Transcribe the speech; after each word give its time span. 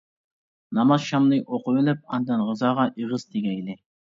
نامازشامنى 0.77 1.39
ئوقۇۋېلىپ 1.43 2.01
ئاندىن 2.17 2.43
غىزاغا 2.51 2.89
ئېغىز 2.97 3.31
تېگەيلى. 3.33 3.79